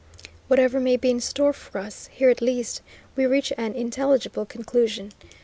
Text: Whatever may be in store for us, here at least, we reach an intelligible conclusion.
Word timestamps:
Whatever 0.47 0.79
may 0.79 0.97
be 0.97 1.11
in 1.11 1.19
store 1.19 1.53
for 1.53 1.77
us, 1.77 2.07
here 2.11 2.31
at 2.31 2.41
least, 2.41 2.81
we 3.15 3.27
reach 3.27 3.53
an 3.55 3.75
intelligible 3.75 4.47
conclusion. 4.47 5.11